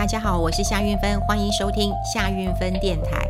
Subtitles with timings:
[0.00, 3.28] 大家好，我是夏韵芬，欢迎收听夏韵芬电台。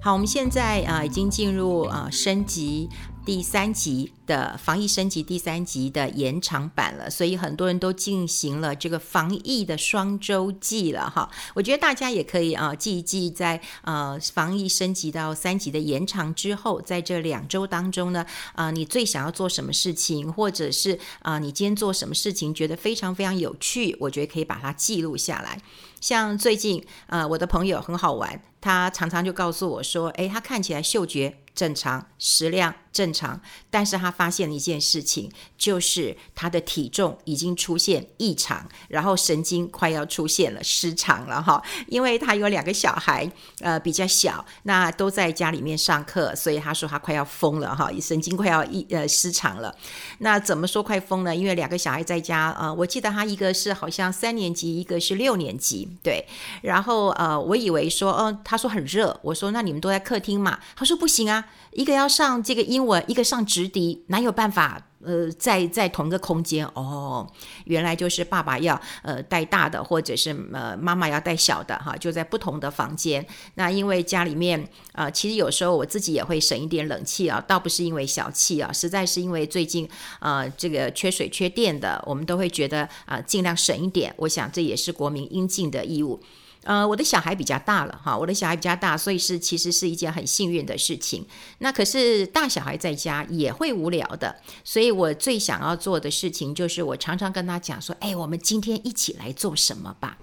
[0.00, 2.88] 好，我们现在啊、已经进入啊、呃、升级。
[3.24, 11.30] 第三级的防疫升级，第三级的延长版了，所以很多人都进行了这个防疫的双周记了哈。
[11.54, 25.58] 我觉得大家也可以啊记一记，在呃防疫升级到三级的延长之后，在这两周当中呢，啊你最想要做什么事情，或者是啊你今天做什么事情觉得非常非常有趣，我觉得可以把它记录下来。
[25.98, 31.38] 像最近呃我的朋友很好玩，他常常就告诉我说，诶，他看起来嗅觉。
[31.54, 43.28] 正常，食量正常，但是他发现了一件事情，就是他的体重已经出现异常，然后神经快要出现了失常了哈，因为他有两个小孩，
[43.60, 49.74] 呃比较小，那都在家里面上课，所以他说他快要疯了哈，神经快要一呃失常了。
[50.18, 51.34] 那怎么说快疯呢？
[51.34, 56.24] 因为两个小孩在家，呃，我记得他一个是好像三年级，一个是六年级，对，
[56.62, 61.44] 然后呃，我以为说，哦、呃，他说很热，我说那你们都在客厅嘛，他说不行啊。
[61.74, 64.80] 一个要上这个英文，一个上直笛，哪有办法？
[65.06, 67.30] 呃，在在同一个空间哦，
[67.66, 73.22] 原来就是爸爸要呃带大的，或者是呃妈妈要带小的哈，就在不同的房间。
[73.56, 74.58] 那因为家里面
[74.92, 79.86] 啊、呃，其实有时候我自己也会省一点冷气啊，倒不是因为小气啊，实在是因为最近
[80.20, 84.14] 啊、这个缺水缺电的，我们都会觉得啊、尽量省一点。
[84.16, 86.18] 我想这也是国民应尽的义务。
[86.64, 91.26] 呃，我的小孩比较大了哈，我的小孩比较大，所以是其实是一件很幸运的事情。
[91.58, 100.18] 那可是大小孩在家也会无聊的，所以我最想要做的事情就是，我常常跟他讲说，哎，我们今天一起来做什么吧。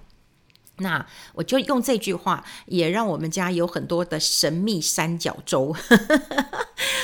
[0.82, 5.76] 那我就用这句话，也让我们家有很多的神秘三角洲。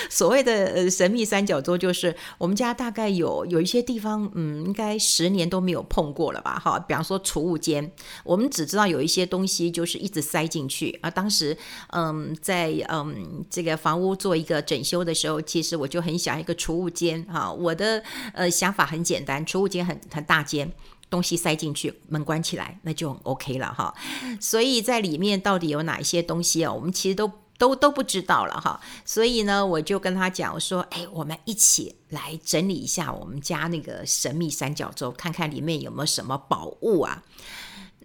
[0.09, 6.58] 所谓的呃神秘三角洲，就是我们家大概有有一些地方，嗯，应该十年都没有碰过了吧？
[6.58, 7.92] 哈，比方说储物间，
[8.23, 11.09] 我们只知道有一些东西就是一直塞进去啊。
[11.11, 11.55] 当时，
[11.92, 17.52] 嗯，在嗯这个房屋做一个整修的时候，其实我就很想一个储物间哈。
[17.52, 18.02] 我的
[18.33, 20.71] 呃想法很简单，储物间很很大间。
[21.09, 23.93] 东西塞进去，门关起来，那就 OK 了哈。
[24.39, 26.71] 所以在里面到底有哪一些东西啊？
[26.73, 28.79] 我们其实都都都不知道了哈。
[29.05, 37.23] 所以呢，我就跟他讲，说：“哎，我们一起来整理一下我们家那个神秘三角洲，看看里面有没有什么宝物啊。”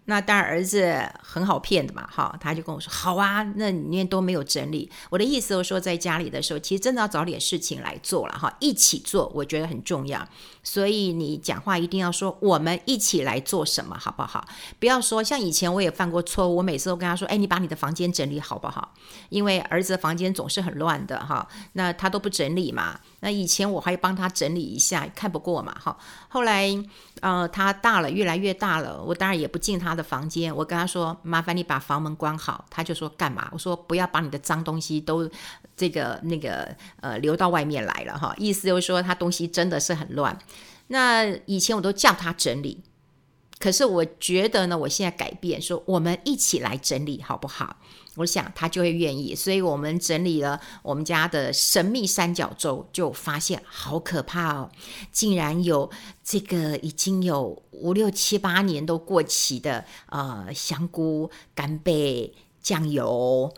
[0.06, 10.26] 那当然，儿子很好骗的嘛，哈，他就跟我说：“好啊，那里面都没有整理。”我的意思是说，在家里的时候，其实真的要找点事情来做了，哈，一起做，我觉得很重要。
[10.64, 14.44] 所以你讲话一定要说：“我们一起来做什么，好不好？”
[14.80, 18.92] 不要说像以前我也犯过错误，我每次都跟他说：“哎，你把你的房间整理好不好？”
[19.30, 22.98] 因为儿子的房间总是很乱的，哈，那他都不整理嘛。
[23.25, 25.97] 那以前我还帮他整理一下，看不过嘛，哈。
[26.28, 26.69] 后来，
[27.21, 30.55] 呃，他大了，越来越大了，我当然也不进他的房间。
[30.55, 35.31] 我跟他说：“麻烦你把房门关好。”他就说：“干嘛？”我说：“不要把你的脏东西都
[35.77, 36.69] 这个那个
[37.00, 40.37] 呃留到外面来了，哈。”意思就是说他东西真的是很乱。
[40.88, 42.82] 那以前我都叫他整理，
[43.62, 47.77] 可是我觉得呢，我现在改变，说我们一起来整理，好不好？
[48.17, 54.71] 我想他就会愿意，所以我们整理了我们家的神秘三角洲，就发现好可怕哦，
[55.12, 55.89] 竟然有
[56.25, 63.55] 这个已经有五六七八年都过期的呃香菇、干贝、酱油，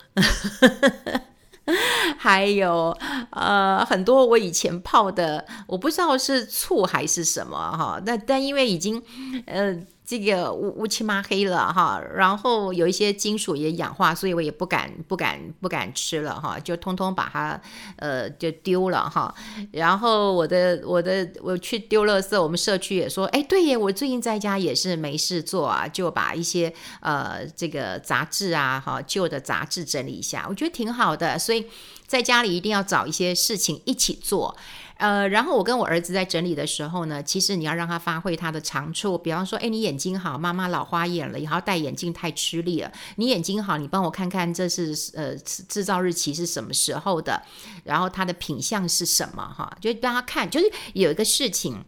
[2.18, 2.94] 还有
[3.30, 9.02] 呃很多我以前泡的，我不知道是醋还是什么哈，但但因为已经
[9.46, 9.74] 呃。
[10.06, 17.58] 这个乌乌漆嘛黑了哈，然后有一些金属也氧化，所以我也不敢不敢不敢吃了哈，就通通把它
[17.96, 19.34] 呃就丢了哈。
[19.72, 31.38] 然后我的我的我去丢垃圾，我们社区也说，哎对耶，我最近在家也是没事做啊，就把一些呃这个杂志啊哈旧的杂志整理一下，我觉得挺好的。
[31.38, 31.66] 所以
[32.14, 34.56] 在家里一定要找一些事情一起做。
[34.98, 42.92] 呃，然后我跟我儿子在整理的时候呢，其实你要让他发挥他的长处，比方说，哎，你眼睛好，妈妈老花眼了，以后戴眼镜太吃力了。
[43.16, 47.42] 你眼睛好，你帮我看看这是呃制造日期是什么时候的，
[47.82, 51.84] 然后它的品相是什么哈，就让他看，就是有一个事情。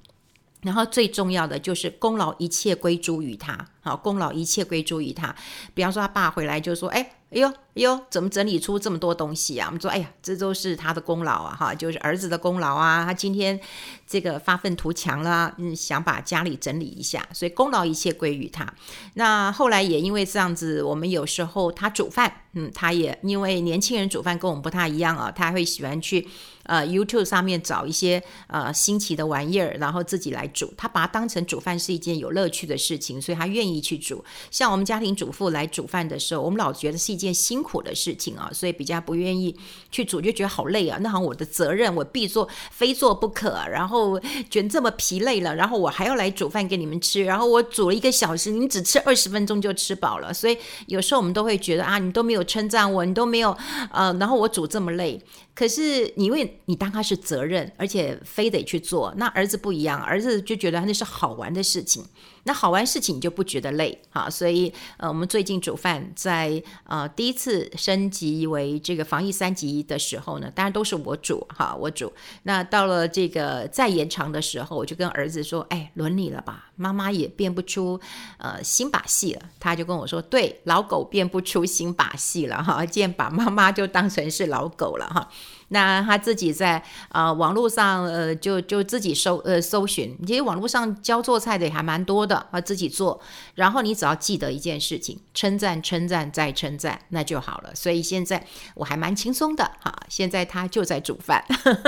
[0.63, 5.33] 然后最重要的就是功劳一切归诸于他，好，功劳一切归诸于他。
[5.75, 7.01] 比方说他爸回来就说，哎，
[7.31, 9.67] 哎呦，哎呦，怎么整理出这么多东西啊？
[9.67, 13.05] 我们说，哎呀，这都是他的功劳啊，哈，就是儿子的功劳啊。
[13.05, 13.61] 他今天
[14.07, 18.67] 这个发愤图强了，嗯，想把家里整理一下，所以功劳一切归于他。
[19.15, 26.27] 那后来也因为这样子，我们有时候他煮饭，嗯，他也因为年轻人煮饭跟我们不太一样啊，他会喜欢去。
[26.69, 30.75] 呃，YouTube 上面找一些呃新奇的玩意儿，然后自己来煮。
[30.77, 34.25] 他把它当成煮饭是一件有乐趣的事情，所以他愿意去煮。
[34.51, 39.53] 像我们家庭主妇来煮饭的时候，我们老觉得是一件辛苦的事情啊，所以比较不愿意
[39.91, 40.97] 去煮，就觉得好累啊。
[41.01, 43.59] 那好像我的责任，我必做，非做不可。
[43.69, 50.33] 然后觉得这么疲累了，然后我还要来煮饭给你们吃，然后我煮了一个小时，你只吃二十分钟就吃饱了。
[50.33, 53.57] 所以有时候我们都会觉得啊，你都没有称赞我，你都没有
[53.91, 55.21] 呃，然后我煮这么累。
[55.57, 62.05] 可是你因为你当他是责任，而且非得去做，那儿子不一样，儿子就觉得那是好玩的事情。
[62.45, 72.13] 那好玩事情你就不觉得累哈，所以呃，我们最近煮饭在呃第一次升级为这个防疫三级的时候呢，当然都是我煮哈，我煮。
[72.45, 77.99] 那到了这个再延长的时候，我就跟儿子说：“哎，轮你了吧，妈妈也变不出
[78.39, 85.29] 呃新把戏了。”他就跟我说：“对，老狗变不出新把戏了哈，既然把妈妈就当成是老狗了哈。”
[85.69, 86.77] 那他自己在
[87.09, 93.21] 啊、呃、网络上呃就就自己搜呃搜寻，其实网络上教做菜的也还蛮多的啊，自己做。
[93.55, 97.75] 然后你只要记得一件事情，称赞称赞再称赞，那就好了。
[97.75, 99.93] 所以现在我还蛮轻松的哈。
[100.09, 101.45] 现在他就在煮饭，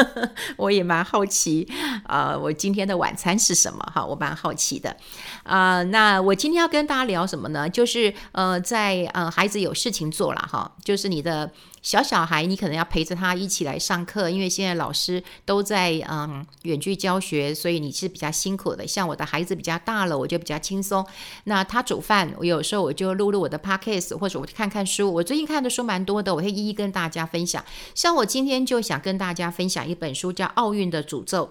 [0.57, 1.69] 我也蛮好奇
[2.05, 4.05] 啊、呃，我今天的晚餐是什么哈？
[4.05, 4.97] 我蛮好奇的
[5.45, 7.69] 啊、那我今天要跟大家聊什么呢？
[7.69, 11.51] 就是呃在呃孩子有事情做了哈，就是你的。
[11.83, 18.87] 小小孩，你可能要陪着他一起来上课，因为现在老师都在嗯远距教学，所以你是比较辛苦的。
[18.87, 21.07] 像我的孩子比较大了，我就比较轻松。
[21.45, 25.13] 那他煮饭，我有时候我就录录我的 podcast，或者我看看书。
[25.13, 27.65] 我最近看的书蛮多的，我会一一跟大家分享。
[27.95, 31.47] 像我今天就想跟大家分享一本书，叫《奥运的诅咒》。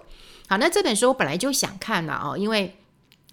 [0.48, 2.76] 好，那这本书我本来就想看了哦，因为。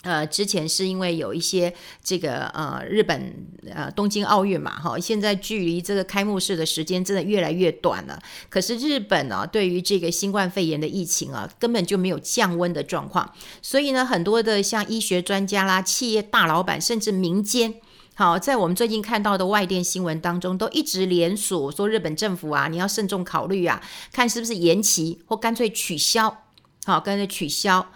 [0.05, 1.73] 呃，之前是因为有一些
[2.03, 3.33] 这个呃日本
[3.73, 8.21] 呃东京奥运嘛，哈，现在距离这个开幕式的时间真的越来越短了。
[8.47, 13.33] 可是日本呢，对于这个新冠肺炎的疫情啊，根本就没有降温的状况。
[13.63, 17.73] 所以呢，很多的像医学专家啦、企业大老板，甚至民间，
[18.13, 23.81] 好，在我们最近看到的外电新闻当中，都一直连锁说日本政府啊，你要慎重考虑啊，
[24.13, 26.43] 看是不是延期或干脆取消，
[26.85, 27.91] 好，干脆取消。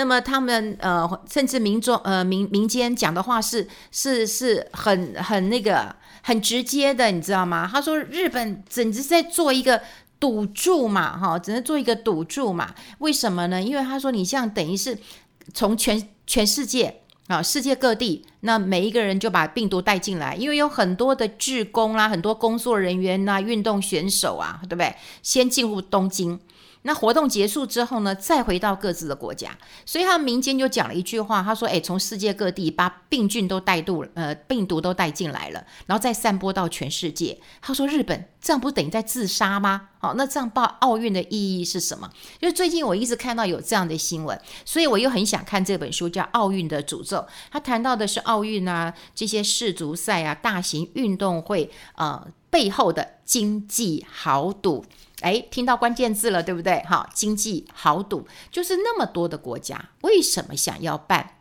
[0.00, 7.68] 那么他们呃，甚至民众呃民民间讲的话是是是很很那个很直接的，你知道吗？
[7.70, 9.78] 他说日本简直在做一个
[10.18, 12.74] 赌注嘛，哈，只能做一个赌注嘛。
[13.00, 13.62] 为什么呢？
[13.62, 14.96] 因为他说你这样等于是
[15.52, 24.94] 从全全世界啊，世界各地，那每一个人就把病毒带进来，因为有很多的志工啦，很多工作人员呐，运动选手啊，对不对？
[25.22, 26.40] 先进入东京。
[26.82, 39.88] 那活动结束之后呢，再回到各自的国家，所以他们民间就讲了一句话，他说：“诶，从世界各地把病菌都带度，呃，病毒都带进来了，然后再散播到全世界。”他说：“日本这样不等于在自杀吗？
[39.98, 42.10] 好，那这样报奥运的意义是什么？
[42.40, 47.18] 因为最近我一直看到有这样的新闻，所以我又很想看这本书，叫《奥运的诅咒》。
[47.50, 54.84] 他谈到的是奥运啊，这些世足赛啊，大型运动会呃背后的经济豪赌。
[55.20, 56.82] 哎，听到关键字了，对不对？
[56.88, 61.34] 好，经济豪赌就是那么多的国家，为什么想要办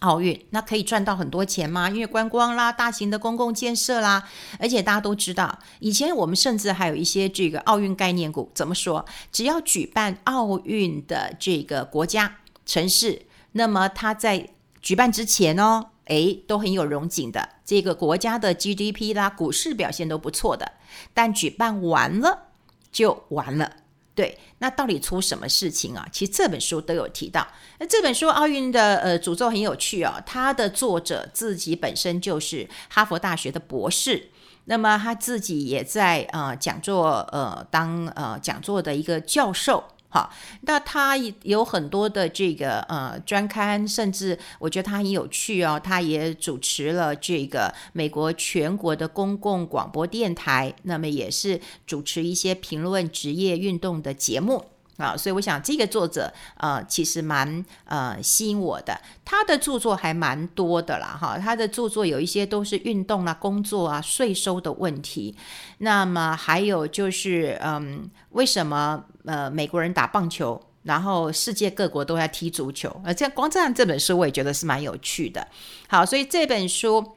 [0.00, 0.46] 奥运？
[0.50, 1.88] 那可以赚到很多钱吗？
[1.88, 4.28] 因为观光啦，大型的公共建设啦，
[4.58, 8.50] 而且大家都知道，以前我们甚至还有一些这个奥运概念股。
[8.54, 9.06] 怎么说？
[9.32, 13.22] 只要举办奥运的这个国家城市，
[13.52, 14.50] 那么它在
[14.82, 20.72] 举办之前哦，哎，都很有荣景的，这个国家的 GDP 啦，股市表现都不错的。
[21.14, 22.44] 但举办完了。
[22.92, 23.70] 就完了，
[24.14, 26.08] 对，那到底出什么事情啊？
[26.10, 27.46] 其实这本书都有提到。
[27.78, 34.30] 那这本书奥运的呃诅咒很有趣哦，它的作者自己本身就是哈佛大学的博士，
[34.64, 39.84] 那么他自己也在呃讲座呃当呃讲座的一个教授。
[40.16, 40.32] 好，
[40.62, 45.78] 那他有很多的这个呃专刊，甚至我觉得他很有趣哦。
[45.78, 54.64] 他也主持了这个美国全国的公共广播电台，那么也是主持一些评论职业运动的节目
[54.96, 55.16] 啊。
[55.16, 61.38] 所以我想这个作者呃其实蛮呃吸引我的，他的著作还蛮多的啦哈。
[61.38, 65.36] 他的著作有一些都是运动啊、工作啊、税收的问题，
[65.78, 69.04] 那么还有就是嗯为什么？
[69.26, 75.44] 呃，美国人打棒球，然后世界各国都在踢足球，呃，这光这样这本书我也觉得是蛮有趣的。
[75.88, 77.16] 好，所以这本书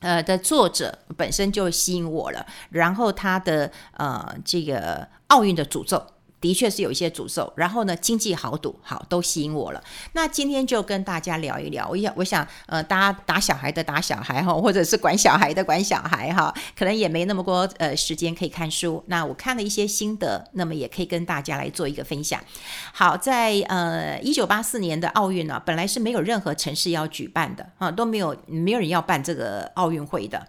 [0.00, 6.06] 呃的作者本身就吸引我了，然后他的呃这个奥运的诅咒。
[6.40, 9.82] 的确是有一些诅咒，然后呢，经济豪赌好都吸引我了。
[10.12, 19.02] 那今天就跟大家聊一聊，我想，我想，呃，大家打小孩的打小孩哈，或者是管小孩的管小孩哈，可能也没那么多呃时间可以看书。
[19.06, 22.40] 那我看了一些心得，那么也可以跟大家来做一个分享。
[22.92, 30.46] 好，在呃一九八四年的奥运呢，本来是没有任何城市要举办的啊，都没有没有人要办这个奥运会的。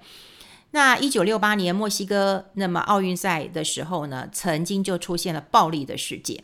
[0.72, 6.44] 那一九六八年墨西哥那么奥运赛的时候呢，曾经就出现了暴力的事件，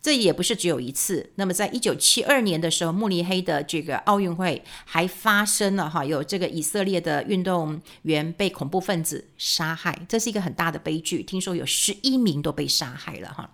[0.00, 1.32] 这也不是只有一次。
[1.34, 11.22] 那么在一九七二年的时候，慕尼黑的这个奥运会还发生了哈，有这个以色列的运动员被恐怖分子杀害，这是一个很大的悲剧。
[11.22, 13.50] 听说有十一名都被杀害了哈。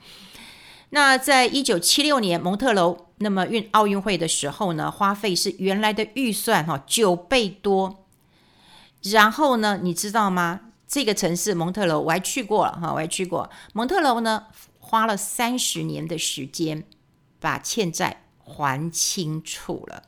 [0.90, 8.01] 那在一九七六年蒙特娄那么运奥运会的时候呢，花费是原来的预算哈九倍多。
[9.10, 10.60] 然后呢，你知道吗？
[10.86, 14.44] 这个城市蒙特娄我还去过了哈，我还去过蒙特娄呢，
[14.78, 16.84] 花了三十年的时间
[17.40, 20.02] 把欠债还清楚了。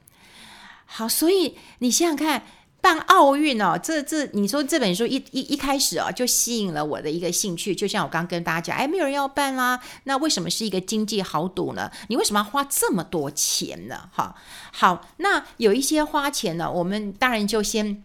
[0.85, 2.45] 好，所以你想想看，
[2.83, 7.75] 办奥运哦，这这你说这本书一一一开始啊，就吸引了我的一个兴趣。
[7.75, 11.91] 就像我刚刚跟大家讲，哎，没有人要办啦，那为什么是一个经济豪赌呢？
[12.09, 14.11] 你为什么要花这么多钱呢？
[14.13, 14.37] 哈，
[14.71, 18.05] 好，那有一些花钱呢，我们当然就先。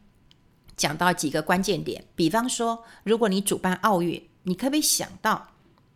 [0.80, 5.50] 讲到几个关键点，比方说，如果你主办奥运，你可不可以想到，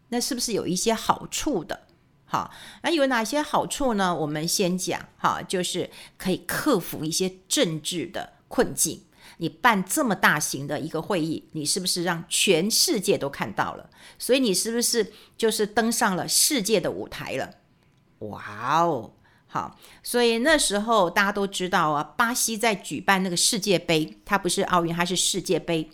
[0.10, 1.88] 那是不是有一些好处的？
[2.26, 4.14] 好，那有哪些好处呢？
[4.14, 9.02] 我们先讲，哈，就是可以克服一些政治的困境。
[9.38, 13.90] 你办这么大型的一个会议，你是不是让全世界都看到了？
[14.20, 17.56] 所以你是不是就是登上了世界的舞台了？
[18.20, 19.14] 哇哦！
[19.54, 25.88] 好，所以那时候大家都知道啊，巴西在举办那个世界杯，它不是奥运，它是世界杯，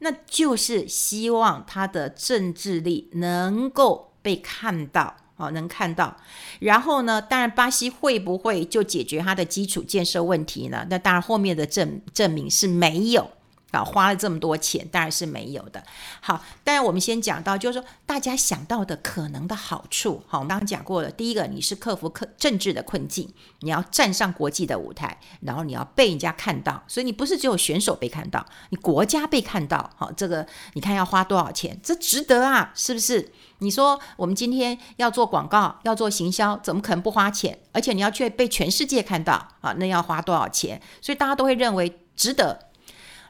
[0.00, 6.14] 那就是希望它的政治力能够被看到，哦，能看到。
[6.60, 10.86] 然后呢，当然巴西会不会就解决它的基础建设问题呢？
[10.90, 13.30] 那当然后面的证证明是没有。
[13.76, 15.82] 啊，花了这么多钱，当然是没有的。
[16.20, 20.22] 好，当然我们先讲到，就是说大家想到的可能的好处。
[20.26, 29.90] 好，我们刚刚讲过了，第一个，你是克服克政治的困境，你要站上国际的舞台，然后你要被人家看到，所以你不是只有选手被看到，你国家被看到。
[29.96, 31.78] 好，这个你看要花多少钱？
[31.82, 33.32] 这值得啊，是不是？
[33.58, 37.58] 你说我们今天要做广告，要做行销，怎么可能不花钱？
[37.72, 40.80] 而且你要去被全世界看到啊，那要花多少钱？
[41.00, 42.66] 所以大家都会认为值得。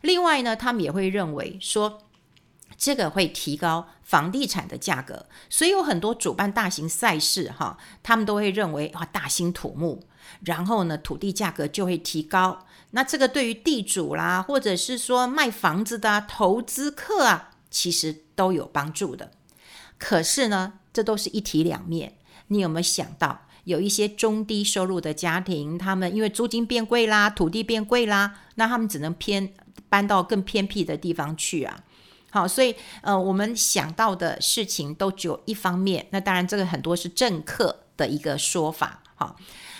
[0.07, 2.05] 另外呢，他们也会认为说，
[2.79, 10.01] 这个会提高房地产的价格，所以有很多主办大型赛事哈，他们都会认为哇，大兴土木，
[10.43, 12.65] 然后呢，土地价格就会提高。
[12.93, 19.33] 那这个对于地主啦，或者是说卖房子的投资客啊，其实都有帮助的。
[19.99, 22.15] 可是呢，这都是一体两面。
[22.49, 29.53] 你有没有想到，有一些中低收入的家庭，他们因为租金变贵啦，土地变贵啦，那他们只能偏。
[29.89, 31.79] 搬到更偏僻的地方去啊，
[32.31, 36.07] 好，所以呃，我们想到的事情都只有一方面。
[36.11, 39.03] 那当然，这个很多是政客的一个说法。
[39.15, 39.37] 好，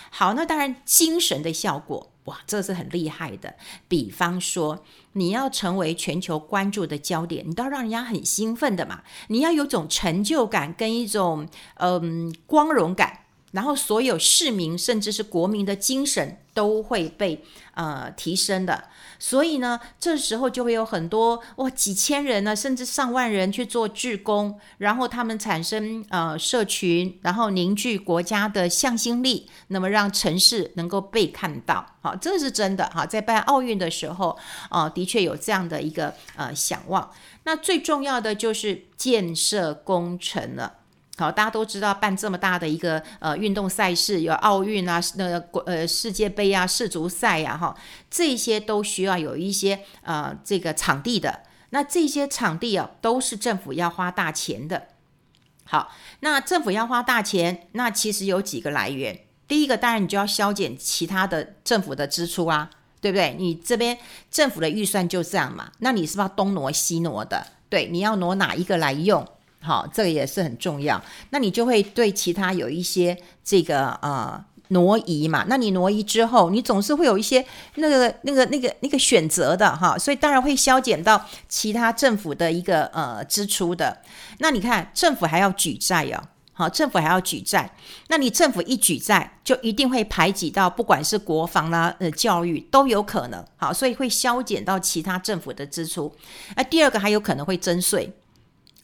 [0.09, 3.53] 好，那当然精神的效果，哇，这是很厉害的。
[3.87, 18.85] 比方说，你要成为全球关注的焦点，你都要让人家很兴奋的嘛，你要有种成就感跟一种嗯光荣感，然后所有市民甚至是国民的精神都会被呃提升的。
[19.19, 33.07] 所以呢，这时候就会有很多哇，几千人呢，甚至上万人去做志工，然后他们产生呃社群，然后凝聚国家的向心力，那么让城市能够被看到，好，这是真的哈。
[33.07, 34.37] 在办奥运的时候，
[34.69, 37.11] 呃，的确有这样的一个呃想望。
[37.45, 40.73] 那最重要的就是建设工程了。
[41.17, 47.75] 好，大家都知道办这么大的一个呃运动赛事，有奥运啊，那个呃世界杯啊，世足赛呀，哈，
[48.09, 51.41] 这些都需要有一些呃这个场地的。
[51.71, 54.89] 那这些场地啊，都是政府要花大钱的。
[55.65, 59.19] 好，那政府要花大钱，那其实有几个来源。
[59.47, 62.69] 第一个，当然你就要削减其他的政府的支出啊，
[63.01, 63.35] 对不对？
[63.39, 63.97] 你这边
[64.29, 67.47] 政府的预算就这样嘛，那你是不是要东挪西挪的？
[67.69, 69.27] 对，你要挪哪一个来用？
[69.59, 71.01] 好，这个也是很重要。
[71.31, 75.45] 那你就会对其他有一些这个呃挪移嘛？
[75.47, 77.45] 那你挪移之后，你总是会有一些
[77.75, 84.01] 那个那个那个那个选择的哈，所以当然会削减到其他政府的一个呃支出的。
[84.39, 86.23] 那你看，政府还要举债哦，
[86.53, 87.73] 好，政府还要举债，
[88.09, 96.13] 那你政府一举债，就一定会排挤到不管是国防啦、呃教育都有可能，好，所以会削减到其他政府的支出。
[96.55, 98.13] 那第二个还有可能会增税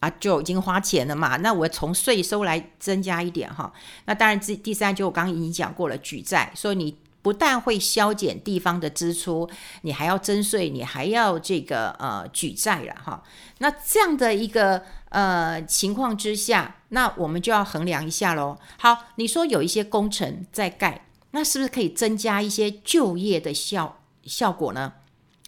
[0.03, 3.71] 啊，就已经花钱了嘛，那我从税收来增加一点哈。
[4.05, 6.97] 那当然，第第三就我刚刚已经讲过了，举债，所以你。
[7.23, 9.49] 不但会削减地方的支出，
[9.83, 13.23] 你还要征税，你还要这个呃举债了哈。
[13.59, 18.57] 那这样的一个呃情况之下，那我们就要衡量一下喽。
[18.77, 24.91] 好，你说有一些工程在盖，那是不是可以增加一些就业的效效果呢？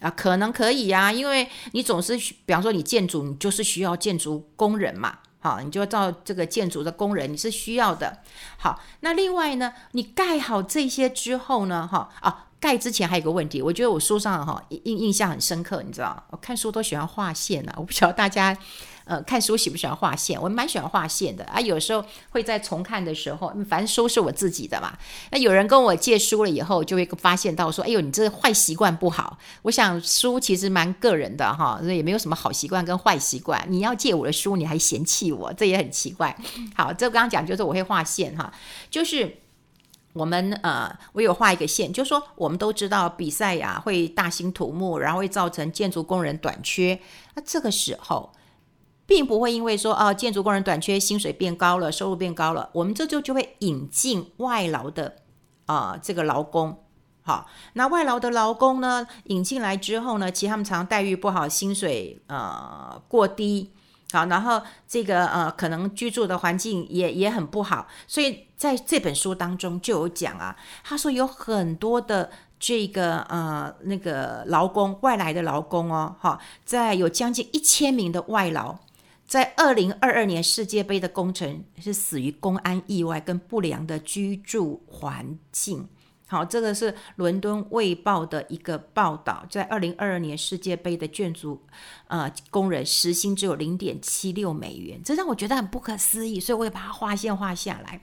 [0.05, 5.17] 啊，可能可以呀，因为你总是比方说你建筑，你就是需要建筑工人嘛。
[5.39, 8.19] 好，你就要造这个建筑的工人，你是需要的。
[8.57, 18.57] 好，那另外呢，你盖好这些之后呢，哈啊，在之前还有一个问题，我觉得我书上哈印印象很深刻，你知道，我看书都喜欢画线啊，我不晓得大家。
[19.07, 20.41] 呃，看书喜不喜欢画线？
[20.41, 21.60] 我蛮喜欢画线的啊。
[21.62, 24.98] 有时候会在重看的时候，反正书是我自己的嘛。
[25.29, 33.63] 那有人跟我借书了以后，就会发现到说：“哎呦，你这坏习惯不好。”我想书其实蛮个人的哈，所以也没有什么好习惯跟坏习惯。
[33.69, 36.36] 你要借我的书，你还嫌弃我，这也很奇怪。
[36.75, 38.51] 好，这刚刚讲就是我会画线哈，
[38.89, 39.38] 就是
[40.15, 47.00] 我们呃，我有画一个线，就说我们都知道比赛呀会大兴土木，然后会造成建筑工人短缺。
[47.36, 48.31] 那这个时候。
[49.07, 55.17] 并不会因为说啊，建筑工人短缺，薪水变高了，收入变高了，我们这就就会引进外劳的
[55.67, 56.84] 啊、这个劳工。
[57.22, 63.69] 好，那外劳的劳工呢，引进来之后呢，其实他们常待遇不好，薪水呃过低。
[64.15, 67.86] 好，然后这个呃，可能居住的环境也也很不好。
[68.07, 78.77] 所以在这本书当中就有讲啊，他说有很多的这个呃那个劳工外来的劳工哦，哈，在有将近一千名的外劳。
[79.27, 85.89] 在二零二二年世界杯的工程是死于公安意外跟不良的居住环境。
[86.27, 91.62] 好，这个是伦敦卫报的一个报道，在二零二二年世界杯的建筑
[92.08, 98.01] 呃工人时薪只有零点七六美元，这让我觉得很不可思议，所以我也把它画线画下来。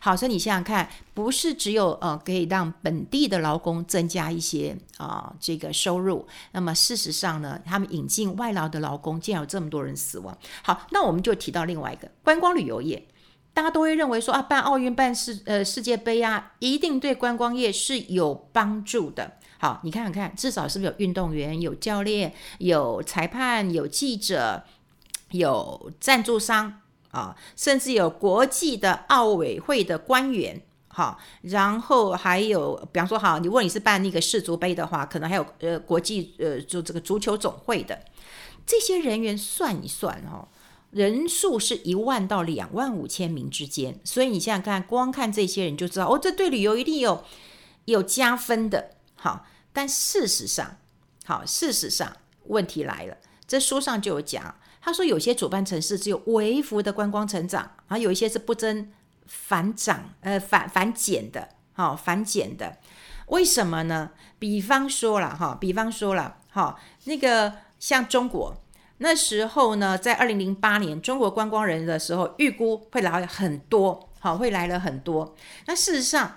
[0.00, 10.36] 好，所以你想想看，不是只有呃可以让本地的劳工增加一些啊、这个收入，那么事实上呢，他们引进外劳的劳工，竟然有这么多人死亡。
[10.62, 13.02] 好，那我们就提到另外一个观光旅游业。
[13.54, 19.32] 大家都会认为说啊，办奥运、办世呃世界杯啊，一定对观光业是有帮助的。
[19.58, 24.64] 好，你看看，至少是不是有运动员、有教练、有裁判、有记者、
[25.30, 30.60] 有赞助商啊，甚至有国际的奥委会的官员。
[30.88, 37.98] 好，然后还有，比方说，好，你如果你是办那个世足杯的话，可能还有呃国际呃就这个足球总会的
[38.66, 40.48] 这些人员算一算哦。
[40.92, 47.24] 人数是一万到两万五千名之间，所以你现在看，光看这些人就知道，哦，这对旅游一定有
[47.86, 48.90] 有加分的。
[49.14, 50.76] 好，但事实上，
[51.24, 52.14] 好，事实上
[52.48, 58.92] 问题来了，这书上就有讲，他说有些主办城市只有微幅的观光成长，啊，有一些是不增
[59.24, 62.76] 反涨，呃，反反减的，好，反减的，
[63.28, 64.10] 为什么呢？
[64.38, 68.58] 比方说了，哈，比方说了，哈，那个像中国。
[69.02, 75.34] 那时候呢，在二零零八年中国观光人的时候，预估会来很多，好，会来了很多。
[75.66, 76.36] 那事实上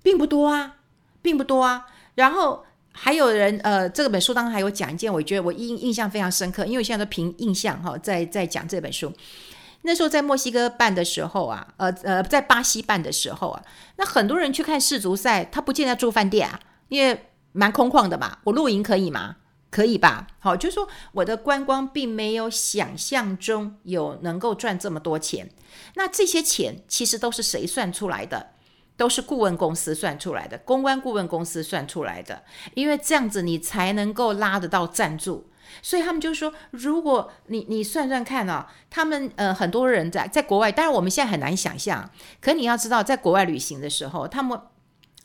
[0.00, 0.76] 并不多啊，
[1.20, 1.88] 并不多啊。
[2.14, 9.12] 然后还有人，呃，这本书当中还有讲一件，我觉得我印印象非常深刻，因为现在都凭印象哈，在在讲这本书。
[9.82, 13.62] 那时候在墨西哥办的时候啊，呃呃，在巴西办的时候啊，
[13.96, 19.36] 那很多人去看世足赛，他不见得住饭店啊，因为蛮空旷的嘛，我露营可以吗？
[19.70, 20.26] 可以吧？
[20.40, 25.48] 好，就是说我的观光并没有想象中有能够赚这么多钱。
[25.94, 28.50] 那这些钱其实都是谁算出来的？
[28.96, 32.42] 都是顾问公司算出来的，公关顾问公司算出来的。
[32.74, 35.50] 因为这样子你才能够拉得到赞助。
[35.80, 42.10] 所以他们就说，如果你你算算看啊，他们呃很多人在在国外，当然我们现在很难想象。
[42.40, 44.60] 可你要知道，在国外旅行的时候，他们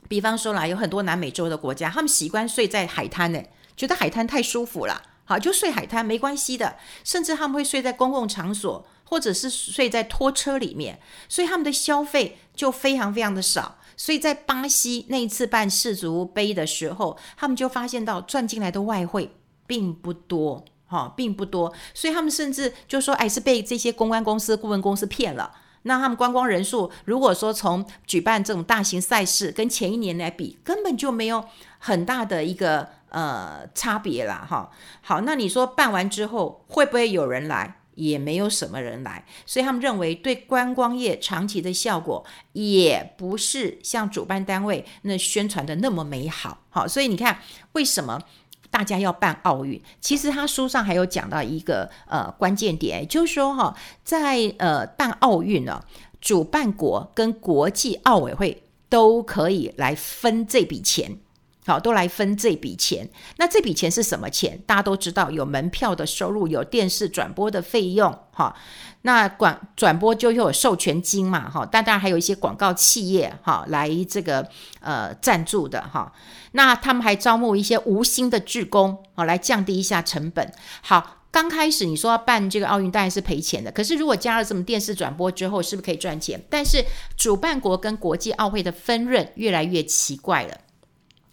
[0.08, 3.42] 比方说啦，有很多南美洲的国家，他们习惯睡在海滩呢。
[3.76, 13.78] 觉得海滩太舒服了，好，就睡海滩没关系的，甚至他们会睡在公共场所，或者是睡在拖车里面，所以他们的消费就非常非常的少。
[13.98, 19.34] 所以在巴西那一次办世足杯的时候，他们就发现到赚进来的外汇
[19.66, 25.52] 并不多，哈，并不多，所以他们甚至就说，哎，是被这些公关公司、顾问公司骗了。
[25.84, 31.46] 那他们观光人数，如果说从举办这种大型赛事跟前一年来比，根本就没有
[31.80, 32.90] 很大的一个。
[33.16, 34.70] 呃，差别啦，哈，
[35.02, 37.78] 好，那你说办完之后会不会有人来？
[37.96, 46.58] 也没有什么人来，所以他们认为对观光业长期的效果也不是像主办单位那宣传的那么美好。
[46.70, 47.40] 好，所以你看
[47.72, 48.22] 为什么
[48.70, 49.82] 大家要办奥运？
[50.02, 53.74] 其实他书上还有讲到一个呃关键点，就是说哈，
[54.04, 55.82] 在呃办奥运呢，
[56.20, 61.18] 主办国跟国际奥委会都可以来分这笔钱。
[61.66, 63.10] 好，都来分这笔钱。
[63.38, 64.62] 那这笔钱是什么钱？
[64.68, 68.16] 大家都知道，有门票的收入，有电视转播的费用。
[68.32, 68.56] 哈，
[69.02, 71.50] 那广转播就又有授权金嘛。
[71.50, 74.48] 哈，当然还有一些广告企业哈来这个
[74.80, 76.14] 呃赞助的哈。
[76.52, 80.52] 那他们还招募一些无薪的志工，好来降低一下成本。
[80.82, 83.72] 好，刚开始你说要办这个奥运，当然是赔钱的。
[83.72, 86.40] 可是如果加了什么电视转播之后，是不是可以赚钱？
[86.50, 86.86] 但是
[87.18, 90.58] 主办国跟国际奥会的分润越来越奇怪了。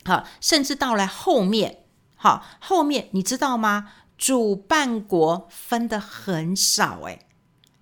[0.05, 1.85] 好，甚至到了后面，
[2.17, 3.91] 好，后面你知道吗？
[4.19, 7.27] 主办国分的很少，诶，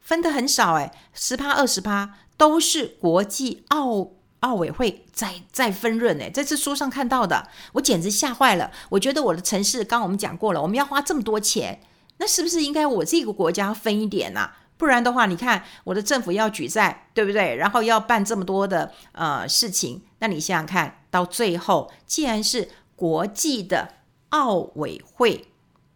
[0.00, 8.70] 分的很少，诶，十趴二十趴都是国际奥奥委会在在分润，诶，这书上看到的，我简直吓坏了。
[8.88, 11.82] 我觉得我的城市，刚刚我们讲过了，我们要花这么多钱，
[12.16, 14.50] 那是不是应该我这个国家分一点呢？
[14.80, 17.54] 不然的话，你看我的政府要举债，对不对？
[17.56, 23.96] 然后要办这么多的呃事情，那你想想看，到最后既然是国际的
[24.30, 25.48] 奥委会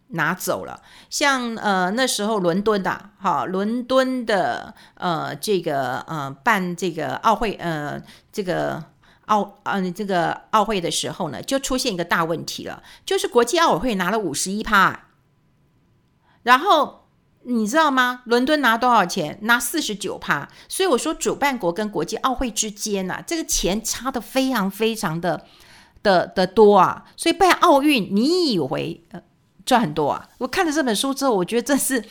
[0.09, 7.99] 拿走了，像呃那时候伦敦的，哈，伦敦的呃这个呃办这个奥会呃
[8.31, 8.83] 这个
[9.25, 15.05] 奥呃这个奥会的时候呢，就出现一个大问题了，就是国际奥委会拿了五十一趴，
[16.43, 17.01] 然后。
[17.47, 18.21] 你知道吗？
[18.25, 19.37] 伦敦拿多少钱？
[19.43, 20.47] 拿四十九趴。
[20.67, 25.45] 所以我说，主办国跟国际奥会之间啊，这个钱差的非常非常的
[26.01, 27.05] 的的多啊。
[27.15, 29.21] 所以办奥运，你以为呃
[29.63, 30.27] 赚很多啊？
[30.39, 32.03] 我看了这本书之后，我觉得真是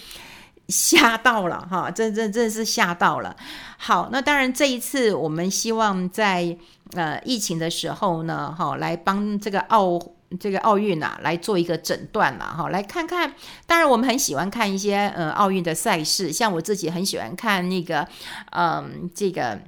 [0.69, 3.35] 吓到了哈， 真真真是吓到了。
[3.77, 6.57] 好，那当然这一次我们希望在
[6.93, 10.01] 呃疫情的时候呢，哈，来帮这个奥。
[10.39, 13.35] 这个奥运啊，来做一个诊断了哈，来看看。
[13.67, 18.07] 当然，我们很喜欢看一些呃奥运的赛事，像我自己很喜欢看那个，
[18.51, 19.61] 嗯，这个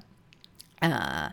[0.81, 1.33] 呃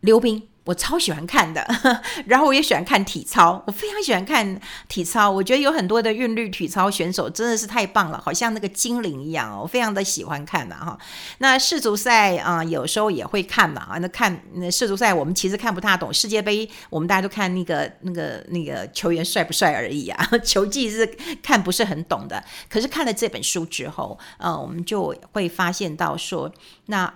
[0.00, 0.49] 溜冰。
[0.64, 1.66] 我超喜欢看的，
[2.26, 5.28] 然后我也喜欢看体操，我非常喜欢看体操。
[5.30, 10.96] 我觉得有很多的韵律体操选手真的是太棒了，好像那个精灵一样哦，我非常的喜欢看的哈。
[11.38, 13.98] 那世足赛啊、有时候也会看嘛啊。
[13.98, 16.12] 那看那世足赛，我们其实看不太懂。
[16.12, 21.06] 世界杯，我们大家都看那个那个那个球员帅不帅而已啊， 球技是
[21.42, 22.44] 看不是很懂的。
[22.68, 26.52] 可是看了这本书之后，呃，我们就会发现到说
[26.86, 27.12] 那。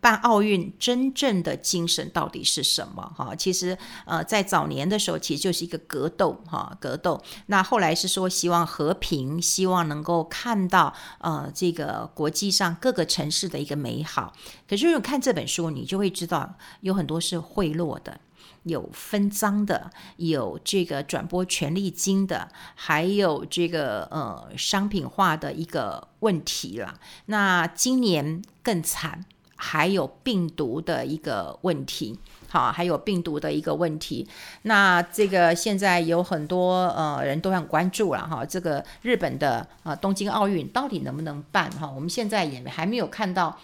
[0.00, 3.02] 办奥运真正的精神到底是什么？
[3.16, 7.22] 哈，其实呃，在早年的时候，其实就是一个格斗，哈，格斗。
[7.46, 14.34] 那后来是说希望和平，希望能够看到呃这个国际上各个城市的一个美好。
[14.68, 18.20] 可是如果看这本书，你就会知道有很多是贿赂的，
[18.64, 26.98] 有分赃的，有这个转播权利金的，还有这个呃商品化的一个问题了。
[27.24, 29.24] 那今年更惨。
[29.56, 34.26] 还有病毒的一个问题，好，还有病毒的一个问题。
[34.62, 41.90] 那这个现在有很多呃人都很关注了哈，这个日本的啊东京奥运到底能不能办哈？
[41.94, 43.58] 我们现在也还没有看到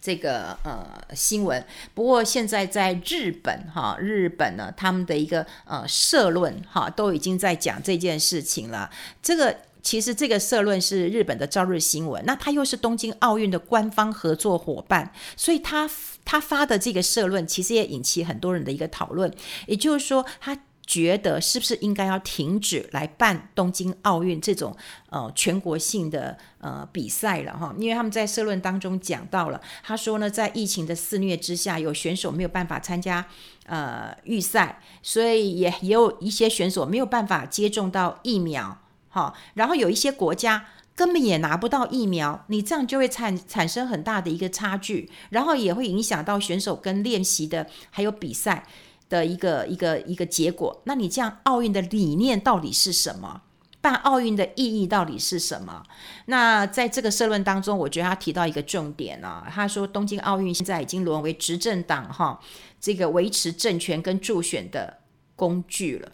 [0.00, 1.64] 这个呃新闻。
[1.94, 8.90] 不过现在在日本哈，日本呢他们的一个呃社论哈都已经在讲这件事情了。
[9.22, 9.56] 这个。
[9.82, 15.88] 其实这个社论是日本的朝日新闻，那它又是东京奥运的官方合作伙伴，所以他
[16.24, 19.32] 他发的这个社论其实也引起很多人的一个讨论。
[19.66, 24.76] 也就是说，他觉得是不是应该要停止来办东京奥运这种
[25.08, 27.72] 呃全国性的呃比赛了哈？
[27.78, 33.24] 因为他们在社论当中讲到了，他说呢，在疫情的肆虐之下，有选手没有办法参加
[33.66, 38.76] 呃预赛，所以也也有一些选手没有办法接种到疫苗。
[39.10, 40.64] 好，然后有一些国家
[40.96, 48.64] 根本也拿不到疫苗，你这样就会产产生很大的一个差距，然后也会影响到选手跟练习的还有比赛
[49.08, 50.80] 的一个一个一个结果。
[50.84, 53.42] 那你这样奥运的理念到底是什么？
[53.82, 55.82] 办奥运的意义到底是什么？
[56.26, 62.38] 那在这个社论当中，我觉得他提到一个重点啊，他说东京奥运现在已经沦为执政党哈
[62.78, 64.98] 这个维持政权跟助选的
[65.34, 66.12] 工具了。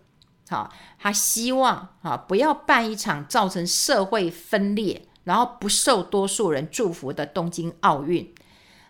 [0.49, 8.33] 好，他希望啊，不要办一场造成社会分裂，然后不受多数人祝福的东京奥运。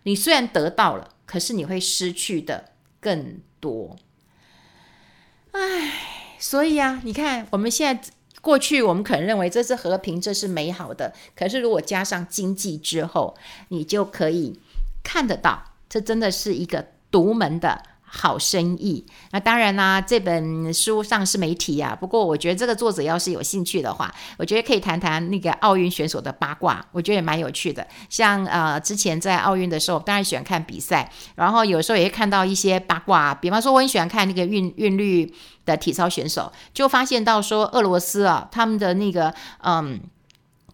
[0.03, 3.97] 你虽然得到了，可是你会失去的更多。
[5.53, 5.93] 唉，
[6.39, 8.11] 所以啊，你看我们现在
[8.43, 13.35] 过去我们可能认为这是和平，这是美好的，可是如果加上经济之后，
[13.69, 14.61] 你就可以
[15.03, 17.83] 看得到，这真的是一个独门的。
[18.09, 21.95] 好生意，那当然啦，这本书上是没提啊。
[22.01, 27.87] 不过我觉得这个作者要是有兴趣的话，我觉得可以谈谈那个奥运选手的八卦，我觉得也蛮有趣的。
[28.09, 33.35] 像呃，之前在奥运的时候，当然喜欢看比赛，然后有时候也会看到一些八卦。
[33.35, 40.01] 比方说，我很喜欢看那个韵韵律的体操选手，就发现到说，俄罗斯啊，他们的那个嗯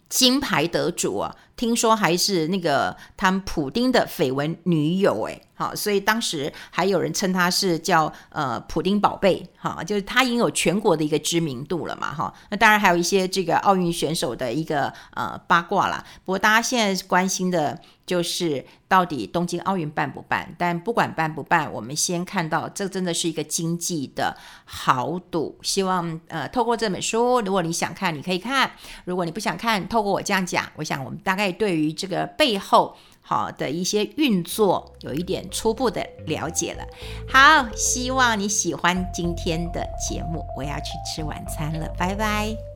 [0.07, 5.41] 金牌得主啊，听说还是那个他们普丁的绯闻女友诶。
[5.55, 12.33] 好，所以当时还有人称他是叫呃普丁宝贝，哈，就是他已经有全国的一个知名度了嘛，哈。
[12.49, 16.03] 那当然还有一些这个奥运选手的一个呃八卦啦。
[16.25, 20.53] 不过大家现在关心的就是到底东京奥运办不办？
[20.57, 24.35] 但不管办不办，我们先看到这真的是一个经济的
[24.65, 25.55] 豪赌。
[25.61, 28.67] 希望呃透过这本书，如果你想看，你可以看；
[29.05, 32.95] 如果你不想看，透过我这样讲，我想我们大概在对于这个背后。
[33.25, 36.85] 好的一些运作，有一点初步的了解了。
[37.25, 40.45] 好，希望你喜欢今天的节目。
[40.57, 42.72] 我要去吃晚餐了，拜拜。